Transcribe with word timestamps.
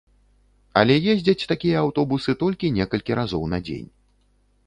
Але 0.79 0.95
ездзяць 1.13 1.47
такія 1.51 1.77
аўтобусы 1.83 2.35
толькі 2.43 2.73
некалькі 2.79 3.11
разоў 3.19 3.43
на 3.55 3.63
дзень. 3.67 3.87